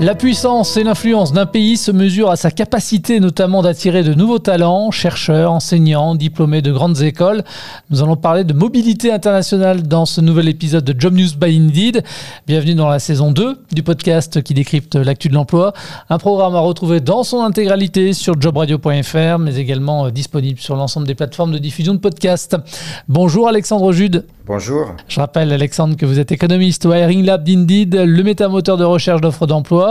[0.00, 4.38] La puissance et l'influence d'un pays se mesurent à sa capacité notamment d'attirer de nouveaux
[4.38, 7.42] talents, chercheurs, enseignants, diplômés de grandes écoles.
[7.90, 12.04] Nous allons parler de mobilité internationale dans ce nouvel épisode de Job News by Indeed.
[12.46, 15.72] Bienvenue dans la saison 2 du podcast qui décrypte l'actu de l'emploi.
[16.10, 21.08] Un programme à retrouver dans son intégralité sur jobradio.fr mais également euh, disponible sur l'ensemble
[21.08, 22.56] des plateformes de diffusion de podcasts.
[23.08, 24.24] Bonjour Alexandre Jude.
[24.46, 24.94] Bonjour.
[25.08, 29.20] Je rappelle, Alexandre, que vous êtes économiste au Hiring Lab d'Indeed, le métamoteur de recherche
[29.20, 29.87] d'offres d'emploi.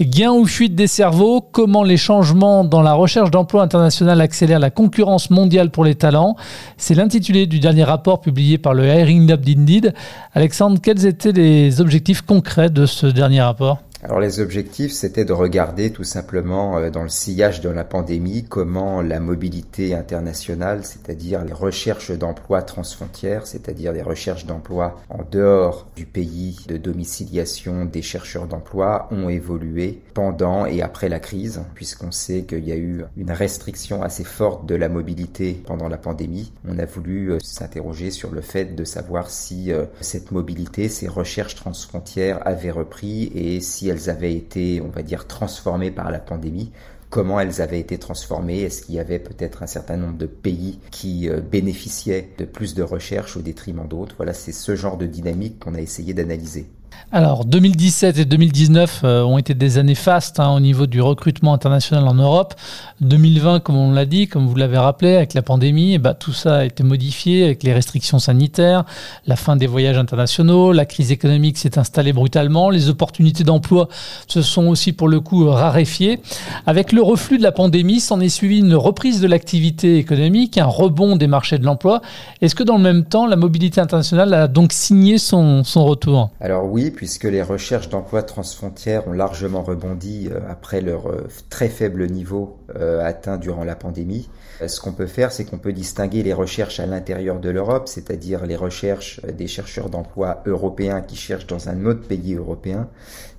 [0.00, 4.70] Gain ou fuite des cerveaux, comment les changements dans la recherche d'emploi internationale accélèrent la
[4.70, 6.36] concurrence mondiale pour les talents.
[6.76, 9.94] C'est l'intitulé du dernier rapport publié par le Hiring Lab d'Indeed.
[10.34, 13.78] Alexandre, quels étaient les objectifs concrets de ce dernier rapport?
[14.02, 18.44] Alors les objectifs, c'était de regarder tout simplement euh, dans le sillage de la pandémie
[18.48, 25.86] comment la mobilité internationale, c'est-à-dire les recherches d'emploi transfrontières, c'est-à-dire les recherches d'emploi en dehors
[25.96, 32.10] du pays de domiciliation des chercheurs d'emploi, ont évolué pendant et après la crise, puisqu'on
[32.10, 36.52] sait qu'il y a eu une restriction assez forte de la mobilité pendant la pandémie.
[36.66, 41.06] On a voulu euh, s'interroger sur le fait de savoir si euh, cette mobilité, ces
[41.06, 46.18] recherches transfrontières avaient repris et si elles avaient été, on va dire, transformées par la
[46.18, 46.72] pandémie,
[47.10, 50.78] comment elles avaient été transformées, est-ce qu'il y avait peut-être un certain nombre de pays
[50.90, 54.14] qui euh, bénéficiaient de plus de recherche au détriment d'autres?
[54.16, 56.70] Voilà, c'est ce genre de dynamique qu'on a essayé d'analyser.
[57.12, 61.52] Alors 2017 et 2019 euh, ont été des années fastes hein, au niveau du recrutement
[61.52, 62.54] international en Europe.
[63.00, 66.32] 2020, comme on l'a dit, comme vous l'avez rappelé, avec la pandémie, eh ben, tout
[66.32, 68.84] ça a été modifié avec les restrictions sanitaires,
[69.26, 73.88] la fin des voyages internationaux, la crise économique s'est installée brutalement, les opportunités d'emploi
[74.28, 76.20] se sont aussi pour le coup raréfiées.
[76.66, 80.66] Avec le reflux de la pandémie, s'en est suivi une reprise de l'activité économique, un
[80.66, 82.02] rebond des marchés de l'emploi.
[82.40, 86.30] Est-ce que dans le même temps, la mobilité internationale a donc signé son, son retour?
[86.40, 91.68] Alors oui, puisque les recherches d'emploi transfrontières ont largement rebondi euh, après leur euh, très
[91.68, 94.28] faible niveau euh, atteint durant la pandémie.
[94.66, 98.44] Ce qu'on peut faire, c'est qu'on peut distinguer les recherches à l'intérieur de l'Europe, c'est-à-dire
[98.44, 102.88] les recherches des chercheurs d'emploi européens qui cherchent dans un autre pays européen,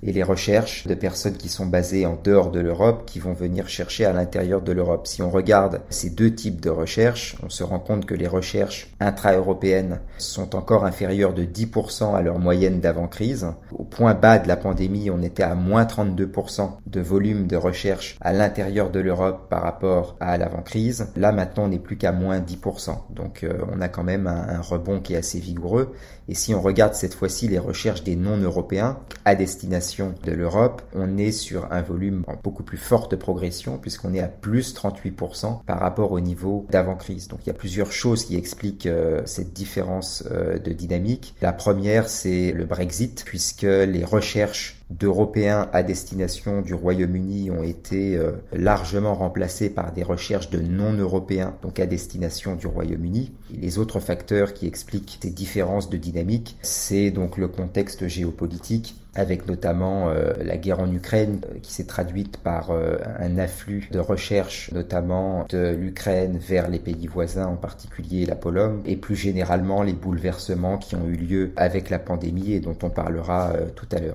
[0.02, 3.68] et les recherches de personnes qui sont basées en dehors de l'Europe, qui vont venir
[3.68, 5.06] chercher à l'intérieur de l'Europe.
[5.06, 8.88] Si on regarde ces deux types de recherches, on se rend compte que les recherches
[9.00, 13.46] intra-européennes sont encore inférieures de 10% à leur moyenne d'avant-crise.
[13.70, 18.16] Au point bas de la pandémie, on était à moins 32% de volume de recherche
[18.20, 21.08] à l'intérieur de l'Europe par rapport à l'avant-crise.
[21.16, 22.96] Là, maintenant, on n'est plus qu'à moins 10%.
[23.10, 25.94] Donc, euh, on a quand même un, un, rebond qui est assez vigoureux.
[26.28, 31.18] Et si on regarde cette fois-ci les recherches des non-européens à destination de l'Europe, on
[31.18, 35.80] est sur un volume en beaucoup plus forte progression puisqu'on est à plus 38% par
[35.80, 37.28] rapport au niveau d'avant-crise.
[37.28, 41.34] Donc, il y a plusieurs choses qui expliquent euh, cette différence euh, de dynamique.
[41.42, 48.16] La première, c'est le Brexit puisque les recherches d'Européens à destination du Royaume-Uni ont été
[48.16, 53.32] euh, largement remplacées par des recherches de non-européens, donc à destination du Royaume-Uni.
[53.50, 59.46] Les autres facteurs qui expliquent ces différences de dynamique, c'est donc le contexte géopolitique avec
[59.46, 64.70] notamment euh, la guerre en Ukraine euh, qui s'est traduite par un afflux de recherche
[64.72, 69.92] notamment de l'Ukraine vers les pays voisins, en particulier la Pologne, et plus généralement les
[69.92, 74.14] bouleversements qui ont eu lieu avec la pandémie et dont on parlera tout à l'heure.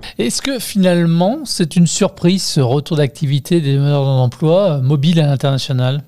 [0.68, 6.04] Finalement c'est une surprise ce retour d'activité des demandeurs d'emploi mobiles à l'international?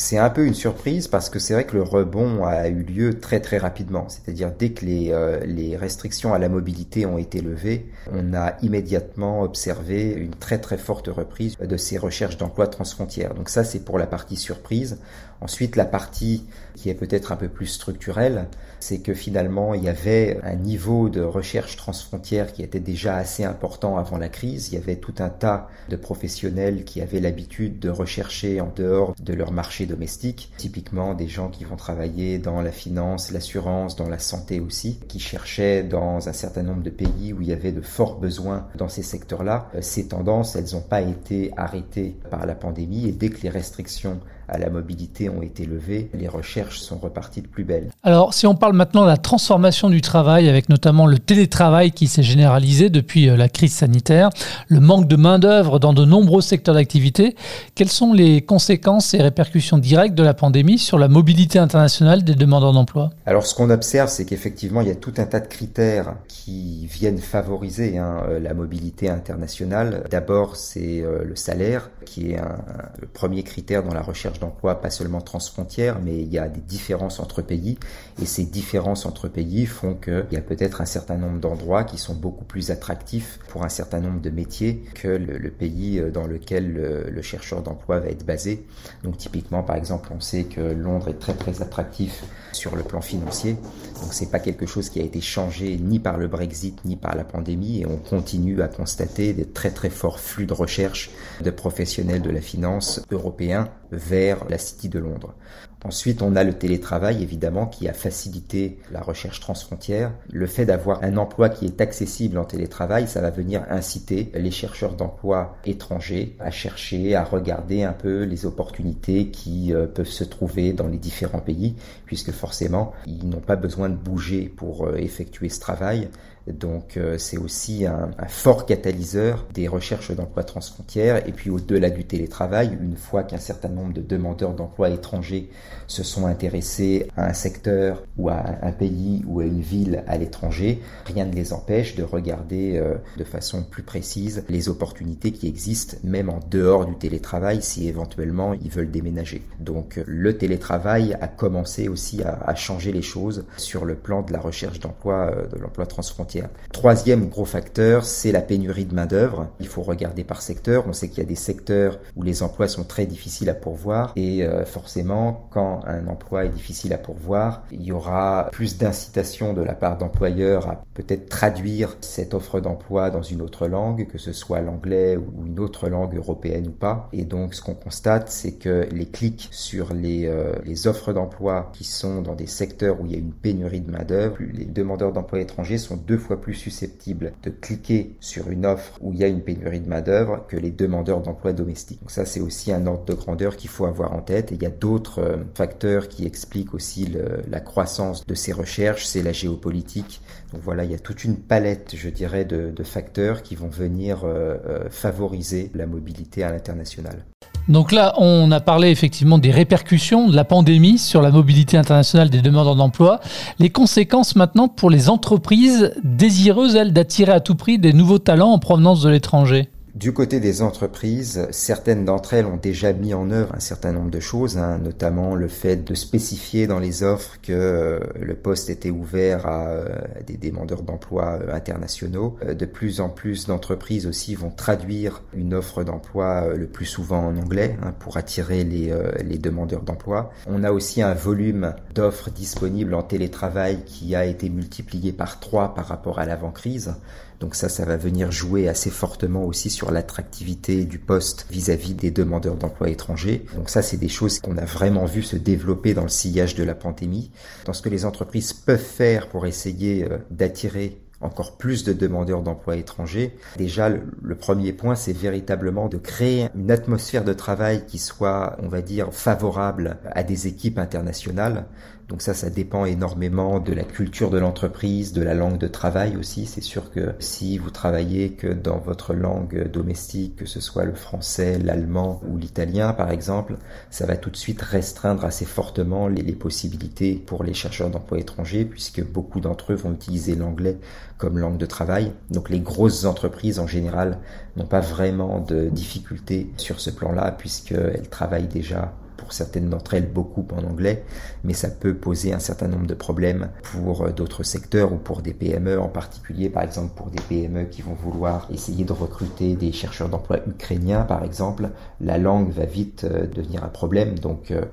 [0.00, 3.20] C'est un peu une surprise parce que c'est vrai que le rebond a eu lieu
[3.20, 4.06] très très rapidement.
[4.08, 8.54] C'est-à-dire dès que les, euh, les restrictions à la mobilité ont été levées, on a
[8.62, 13.34] immédiatement observé une très très forte reprise de ces recherches d'emploi transfrontières.
[13.34, 14.98] Donc ça c'est pour la partie surprise.
[15.42, 16.44] Ensuite la partie
[16.74, 18.46] qui est peut-être un peu plus structurelle,
[18.78, 23.44] c'est que finalement il y avait un niveau de recherche transfrontière qui était déjà assez
[23.44, 24.68] important avant la crise.
[24.68, 29.14] Il y avait tout un tas de professionnels qui avaient l'habitude de rechercher en dehors
[29.20, 34.08] de leur marché domestiques, typiquement des gens qui vont travailler dans la finance, l'assurance, dans
[34.08, 37.72] la santé aussi, qui cherchaient dans un certain nombre de pays où il y avait
[37.72, 39.68] de forts besoins dans ces secteurs-là.
[39.74, 43.50] Euh, ces tendances, elles n'ont pas été arrêtées par la pandémie et dès que les
[43.50, 44.20] restrictions
[44.50, 47.90] à la mobilité ont été levées, les recherches sont reparties de plus belle.
[48.02, 52.08] Alors, si on parle maintenant de la transformation du travail, avec notamment le télétravail qui
[52.08, 54.30] s'est généralisé depuis euh, la crise sanitaire,
[54.68, 57.36] le manque de main-d'œuvre dans de nombreux secteurs d'activité,
[57.74, 62.34] quelles sont les conséquences et répercussions directes de la pandémie sur la mobilité internationale des
[62.34, 63.10] demandeurs d'emploi?
[63.26, 66.86] Alors, ce qu'on observe, c'est qu'effectivement, il y a tout un tas de critères qui
[66.86, 70.04] viennent favoriser hein, euh, la mobilité internationale.
[70.10, 72.56] D'abord, c'est euh, le salaire, qui est un,
[73.00, 76.60] le premier critère dans la recherche d'emploi, pas seulement transfrontières, mais il y a des
[76.60, 77.78] différences entre pays.
[78.20, 81.98] Et ces différences entre pays font qu'il y a peut-être un certain nombre d'endroits qui
[81.98, 86.72] sont beaucoup plus attractifs pour un certain nombre de métiers que le, pays dans lequel
[86.72, 88.66] le, chercheur d'emploi va être basé.
[89.04, 93.00] Donc typiquement, par exemple, on sait que Londres est très très attractif sur le plan
[93.00, 93.56] financier.
[94.00, 97.14] Donc c'est pas quelque chose qui a été changé ni par le Brexit ni par
[97.14, 101.10] la pandémie et on continue à constater des très très forts flux de recherche
[101.42, 105.34] de professionnels de la finance européens vers la City de Londres.
[105.82, 110.12] Ensuite, on a le télétravail, évidemment, qui a facilité la recherche transfrontière.
[110.30, 114.50] Le fait d'avoir un emploi qui est accessible en télétravail, ça va venir inciter les
[114.50, 120.24] chercheurs d'emploi étrangers à chercher, à regarder un peu les opportunités qui euh, peuvent se
[120.24, 124.96] trouver dans les différents pays, puisque forcément, ils n'ont pas besoin de bouger pour euh,
[124.96, 126.10] effectuer ce travail.
[126.46, 131.26] Donc euh, c'est aussi un, fort catalyseur des recherches d'emploi transfrontières.
[131.28, 135.50] Et puis au-delà du télétravail, une fois qu'un certain nombre de demandeurs d'emploi étrangers
[135.86, 140.18] se sont intéressés à un secteur ou à un pays ou à une ville à
[140.18, 145.48] l'étranger, rien ne les empêche de regarder euh, de façon plus précise les opportunités qui
[145.48, 149.42] existent, même en dehors du télétravail, si éventuellement ils veulent déménager.
[149.58, 154.40] Donc le télétravail a commencé aussi à, changer les choses sur le plan de la
[154.40, 159.48] recherche d'emploi, euh, de l'emploi transfrontière Troisième gros facteur, c'est la pénurie de main-d'œuvre.
[159.60, 160.84] Il faut regarder par secteur.
[160.86, 164.12] On sait qu'il y a des secteurs où les emplois sont très difficiles à pourvoir
[164.16, 169.52] et euh, forcément, quand un emploi est difficile à pourvoir, il y aura plus d'incitation
[169.52, 174.18] de la part d'employeurs à peut-être traduire cette offre d'emploi dans une autre langue, que
[174.18, 177.08] ce soit l'anglais ou une autre langue européenne ou pas.
[177.12, 181.70] Et donc, ce qu'on constate, c'est que les clics sur les, euh, les offres d'emploi
[181.72, 185.12] qui sont dans des secteurs où il y a une pénurie de main-d'œuvre, les demandeurs
[185.12, 189.24] d'emploi étrangers sont deux fois plus susceptibles de cliquer sur une offre où il y
[189.24, 192.00] a une pénurie de main-d'œuvre que les demandeurs d'emploi domestiques.
[192.00, 194.52] Donc ça, c'est aussi un ordre de grandeur qu'il faut avoir en tête.
[194.52, 195.20] Et il y a d'autres
[195.54, 197.08] facteurs qui expliquent aussi
[197.48, 199.04] la croissance de ces recherches.
[199.06, 200.20] C'est la géopolitique.
[200.52, 204.24] Donc voilà, il y a toute une palette, je dirais, de, facteurs qui vont venir
[204.24, 207.24] euh, euh, favoriser la mobilité à l'international.
[207.68, 212.30] Donc là, on a parlé effectivement des répercussions de la pandémie sur la mobilité internationale
[212.30, 213.20] des demandeurs d'emploi.
[213.58, 218.50] Les conséquences maintenant pour les entreprises désireuses, elles, d'attirer à tout prix des nouveaux talents
[218.50, 219.68] en provenance de l'étranger?
[219.94, 224.10] Du côté des entreprises, certaines d'entre elles ont déjà mis en œuvre un certain nombre
[224.10, 228.70] de choses, hein, notamment le fait de spécifier dans les offres que euh, le poste
[228.70, 229.88] était ouvert à, euh,
[230.24, 232.36] des demandeurs d'emploi euh, internationaux.
[232.46, 237.36] de plus en plus d'entreprises aussi vont traduire une offre d'emploi le plus souvent en
[237.36, 240.30] anglais hein, pour attirer les, demandeurs d'emploi.
[240.46, 245.74] On a aussi un volume d'offres disponibles en télétravail qui a été multiplié par trois
[245.74, 246.94] par rapport à l'avant-crise.
[247.40, 252.10] Donc ça, ça va venir jouer assez fortement aussi sur l'attractivité du poste vis-à-vis des
[252.10, 253.46] demandeurs d'emploi étrangers.
[253.56, 256.64] Donc ça, c'est des choses qu'on a vraiment vu se développer dans le sillage de
[256.64, 257.30] la pandémie.
[257.64, 262.42] Dans ce que les entreprises peuvent faire pour essayer euh, d'attirer encore plus de demandeurs
[262.42, 263.36] d'emploi étrangers.
[263.56, 268.68] Déjà, le, premier point, c'est véritablement de créer une atmosphère de travail qui soit, on
[268.68, 271.66] va dire, favorable à des équipes internationales.
[272.10, 276.16] Donc ça, ça dépend énormément de la culture de l'entreprise, de la langue de travail
[276.16, 276.44] aussi.
[276.44, 280.94] C'est sûr que si vous travaillez que dans votre langue domestique, que ce soit le
[280.94, 283.58] français, l'allemand ou l'italien par exemple,
[283.90, 288.64] ça va tout de suite restreindre assez fortement les, possibilités pour les chercheurs d'emploi étrangers
[288.64, 290.78] puisque beaucoup d'entre eux vont utiliser l'anglais
[291.20, 292.12] comme langue de travail.
[292.30, 294.18] Donc les grosses entreprises en général
[294.56, 298.94] n'ont pas vraiment de difficultés sur ce plan-là puisqu'elles travaillent déjà
[299.32, 301.04] certaines d'entre elles beaucoup en anglais,
[301.44, 305.22] mais ça peut poser un certain nombre de problèmes pour euh, d'autres secteurs ou pour
[305.22, 309.54] des PME en particulier, par exemple pour des PME qui vont vouloir essayer de recruter
[309.54, 311.70] des chercheurs d'emploi ukrainiens, par exemple,
[312.00, 314.64] la langue va vite euh, devenir un problème, donc euh,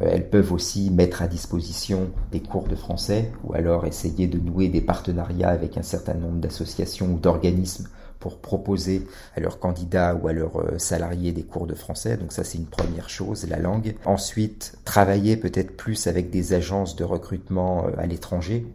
[0.00, 4.68] elles peuvent aussi mettre à disposition des cours de français ou alors essayer de nouer
[4.68, 7.88] des partenariats avec un certain nombre d'associations ou d'organismes
[8.26, 9.06] pour proposer
[9.36, 12.16] à leurs candidats ou à leurs euh, salariés des cours de français.
[12.16, 13.94] Donc ça, c'est une première chose, la langue.
[14.04, 18.66] Ensuite, travailler peut-être plus avec des agences de recrutement euh, à l'étranger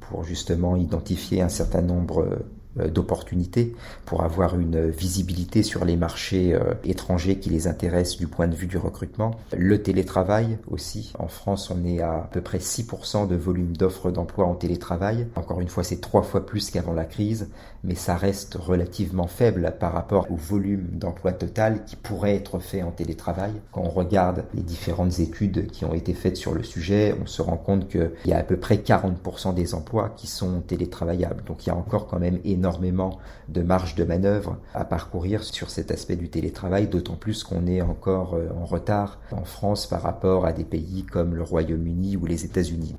[0.00, 3.74] pour justement identifier un certain nombre euh, d'opportunités
[4.06, 8.54] pour avoir une visibilité sur les marchés euh, étrangers qui les intéressent du point de
[8.54, 9.32] vue du recrutement.
[9.56, 11.12] Le télétravail aussi.
[11.18, 15.26] En France, on est à, à peu près 6% de volume d'offres d'emploi en télétravail.
[15.36, 17.48] Encore une fois, c'est trois fois plus qu'avant la crise,
[17.84, 22.82] mais ça reste relativement faible par rapport au volume d'emploi total qui pourrait être fait
[22.82, 23.52] en télétravail.
[23.72, 27.42] Quand on regarde les différentes études qui ont été faites sur le sujet, on se
[27.42, 31.44] rend compte qu'il y a à peu près 40% des emplois qui sont télétravaillables.
[31.44, 35.42] Donc il y a encore quand même énormément énormément de marge de manœuvre à parcourir
[35.42, 39.86] sur cet aspect du télétravail, d'autant plus qu'on est encore euh, en retard en France
[39.86, 42.94] par rapport à des pays comme le Royaume-Uni ou les États-Unis.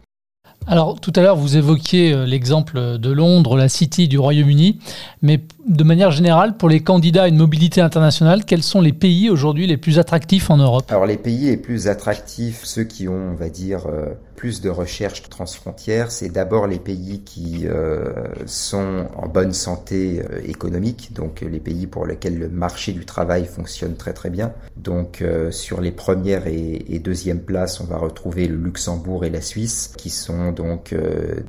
[0.68, 4.80] Alors tout à l'heure, vous évoquiez euh, l'exemple de Londres, la City du Royaume-Uni,
[5.22, 9.30] mais de manière générale, pour les candidats à une mobilité internationale, quels sont les pays
[9.30, 10.86] aujourd'hui les plus attractifs en Europe?
[10.90, 14.14] Alors les pays les plus attractifs, ceux qui ont, on va dire, euh,
[14.44, 18.12] plus de recherche transfrontière, c'est d'abord les pays qui euh,
[18.46, 23.46] sont en bonne santé euh, économique, donc les pays pour lesquels le marché du travail
[23.46, 24.52] fonctionne très très bien.
[24.76, 29.30] Donc euh, sur les premières et, et deuxième places, on va retrouver le Luxembourg et
[29.30, 30.94] la Suisse, qui sont donc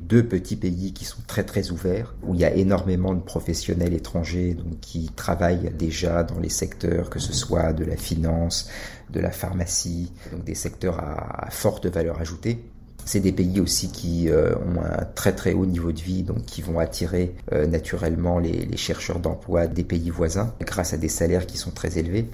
[0.01, 3.93] deux petits pays qui sont très très ouverts, où il y a énormément de professionnels
[3.93, 8.69] étrangers donc, qui travaillent déjà dans les secteurs, que ce soit de la finance,
[9.09, 12.63] de la pharmacie, donc des secteurs à, à forte valeur ajoutée.
[13.05, 16.43] C'est des pays aussi qui euh, ont un très très haut niveau de vie, donc
[16.45, 21.09] qui vont attirer euh, naturellement les, les chercheurs d'emploi des pays voisins grâce à des
[21.09, 22.27] salaires qui sont très élevés.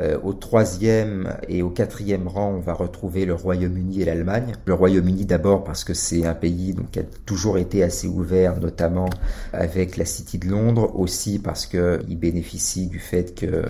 [0.00, 4.52] Euh, au troisième et au quatrième rang, on va retrouver le Royaume-Uni et l'Allemagne.
[4.66, 8.60] Le Royaume-Uni d'abord parce que c'est un pays donc, qui a toujours été assez ouvert,
[8.60, 9.08] notamment
[9.52, 13.62] avec la City de Londres, aussi parce qu'ils bénéficient du fait que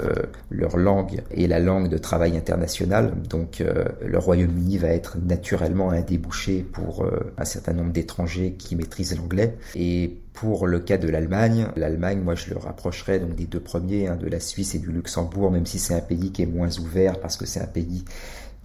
[0.51, 3.13] leur langue est la langue de travail international.
[3.29, 8.55] Donc euh, le Royaume-Uni va être naturellement un débouché pour euh, un certain nombre d'étrangers
[8.59, 9.57] qui maîtrisent l'anglais.
[9.75, 14.07] Et pour le cas de l'Allemagne, l'Allemagne, moi je le rapprocherais donc des deux premiers,
[14.07, 16.69] hein, de la Suisse et du Luxembourg, même si c'est un pays qui est moins
[16.79, 18.05] ouvert parce que c'est un pays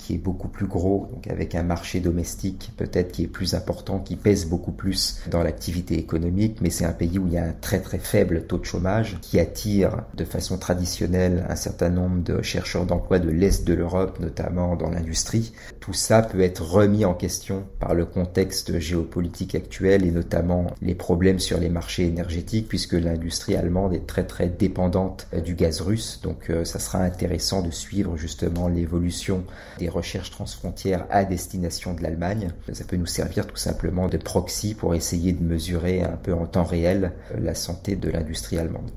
[0.02, 4.00] qui est beaucoup plus gros, donc avec un marché domestique peut-être qui est plus important,
[4.00, 7.46] qui pèse beaucoup plus dans l'activité économique, mais c'est un pays où il y a
[7.46, 12.24] un très très faible taux de chômage qui attire de façon traditionnelle un certain nombre
[12.24, 15.54] de chercheurs d'emploi de l'Est de l'Europe, notamment dans l'industrie.
[15.80, 20.96] Tout ça peut être remis en question par le contexte géopolitique actuel et notamment les
[20.96, 26.20] problèmes sur les marchés énergétiques puisque l'industrie allemande est très très dépendante du gaz russe.
[26.24, 29.44] Donc euh, ça sera intéressant de suivre justement l'évolution
[29.80, 32.52] des recherches transfrontières à destination de l'Allemagne.
[32.74, 36.46] Ça peut nous servir tout simplement de proxy pour essayer de mesurer un peu en
[36.46, 38.92] temps réel la santé de l'industrie allemande.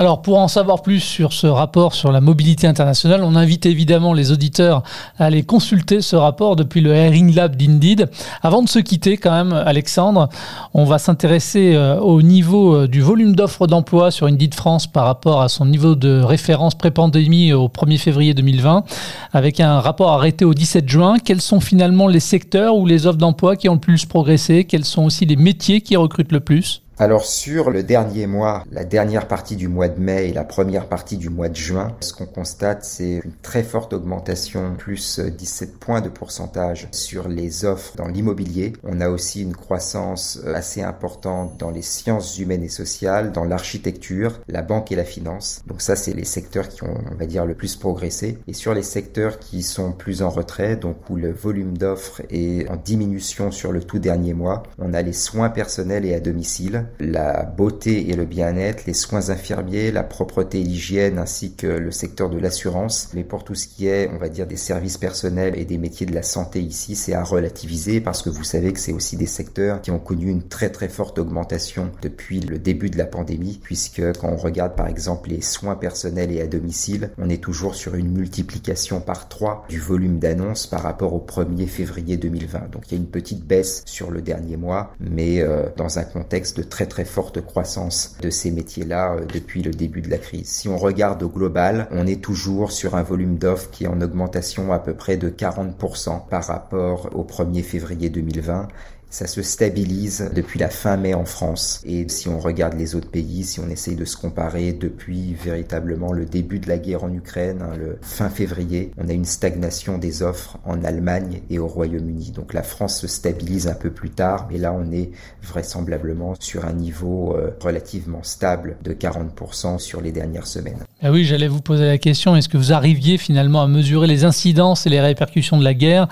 [0.00, 4.12] Alors pour en savoir plus sur ce rapport sur la mobilité internationale, on invite évidemment
[4.12, 4.84] les auditeurs
[5.18, 8.08] à aller consulter ce rapport depuis le Herring Lab d'Indeed.
[8.40, 10.28] Avant de se quitter quand même, Alexandre,
[10.72, 15.04] on va s'intéresser euh, au niveau euh, du volume d'offres d'emploi sur Indeed France par
[15.04, 18.84] rapport à son niveau de référence pré-pandémie au 1er février 2020,
[19.32, 21.16] avec un rapport arrêté au 17 juin.
[21.18, 24.62] Quels sont finalement les secteurs ou les offres d'emploi qui ont le plus progressé?
[24.62, 26.82] Quels sont aussi les métiers qui recrutent le plus?
[27.00, 30.88] Alors sur le dernier mois, la dernière partie du mois de mai et la première
[30.88, 35.78] partie du mois de juin, ce qu'on constate c'est une très forte augmentation, plus 17
[35.78, 38.72] points de pourcentage sur les offres dans l'immobilier.
[38.82, 44.40] On a aussi une croissance assez importante dans les sciences humaines et sociales, dans l'architecture,
[44.48, 45.62] la banque et la finance.
[45.68, 48.38] Donc ça c'est les secteurs qui ont on va dire le plus progressé.
[48.48, 52.68] Et sur les secteurs qui sont plus en retrait, donc où le volume d'offres est
[52.68, 56.86] en diminution sur le tout dernier mois, on a les soins personnels et à domicile
[57.00, 61.90] la beauté et le bien-être, les soins infirmiers, la propreté et l'hygiène, ainsi que le
[61.90, 63.10] secteur de l'assurance.
[63.14, 66.06] Mais pour tout ce qui est, on va dire, des services personnels et des métiers
[66.06, 69.26] de la santé ici, c'est à relativiser parce que vous savez que c'est aussi des
[69.26, 73.60] secteurs qui ont connu une très très forte augmentation depuis le début de la pandémie,
[73.62, 77.74] puisque quand on regarde par exemple les soins personnels et à domicile, on est toujours
[77.74, 82.70] sur une multiplication par 3 du volume d'annonces par rapport au 1er février 2020.
[82.72, 86.04] Donc il y a une petite baisse sur le dernier mois, mais euh, dans un
[86.04, 90.18] contexte de très très forte croissance de ces métiers-là euh, depuis le début de la
[90.18, 90.46] crise.
[90.46, 94.00] Si on regarde au global, on est toujours sur un volume d'offres qui est en
[94.00, 98.68] augmentation à peu près de 40% par rapport au 1er février 2020
[99.10, 101.80] ça se stabilise depuis la fin mai en France.
[101.84, 106.12] Et si on regarde les autres pays, si on essaye de se comparer depuis véritablement
[106.12, 109.98] le début de la guerre en Ukraine, hein, le fin février, on a une stagnation
[109.98, 112.32] des offres en Allemagne et au Royaume-Uni.
[112.32, 115.10] Donc la France se stabilise un peu plus tard, mais là on est
[115.42, 120.84] vraisemblablement sur un niveau euh, relativement stable de 40% sur les dernières semaines.
[121.00, 124.24] Ah oui, j'allais vous poser la question, est-ce que vous arriviez finalement à mesurer les
[124.24, 126.08] incidences et les répercussions de la guerre,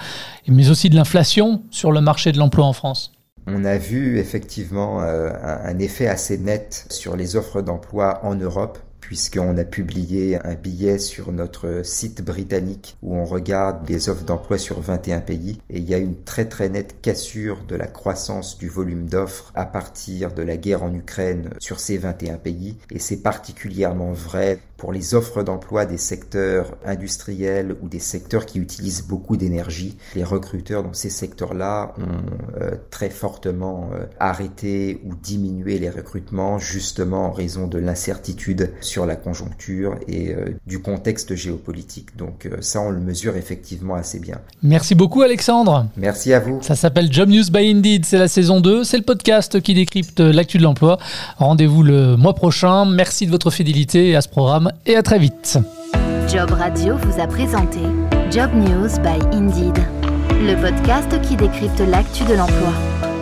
[0.46, 3.12] mais aussi de l'inflation sur le marché de l'emploi en France?
[3.48, 8.78] On a vu effectivement euh, un effet assez net sur les offres d'emploi en Europe
[9.06, 14.58] puisqu'on a publié un billet sur notre site britannique où on regarde les offres d'emploi
[14.58, 18.58] sur 21 pays et il y a une très très nette cassure de la croissance
[18.58, 22.98] du volume d'offres à partir de la guerre en Ukraine sur ces 21 pays et
[22.98, 29.06] c'est particulièrement vrai pour les offres d'emploi des secteurs industriels ou des secteurs qui utilisent
[29.06, 29.96] beaucoup d'énergie.
[30.14, 36.58] Les recruteurs dans ces secteurs-là ont euh, très fortement euh, arrêté ou diminué les recrutements
[36.58, 42.16] justement en raison de l'incertitude sur la conjoncture et euh, du contexte géopolitique.
[42.16, 44.38] Donc ça, on le mesure effectivement assez bien.
[44.62, 45.86] Merci beaucoup Alexandre.
[45.96, 46.60] Merci à vous.
[46.62, 50.20] Ça s'appelle Job News by Indeed, c'est la saison 2, c'est le podcast qui décrypte
[50.20, 50.98] l'actu de l'emploi.
[51.36, 52.86] Rendez-vous le mois prochain.
[52.86, 55.58] Merci de votre fidélité à ce programme et à très vite.
[56.28, 57.80] Job Radio vous a présenté
[58.30, 59.78] Job News by Indeed,
[60.32, 63.15] le podcast qui décrypte l'actu de l'emploi.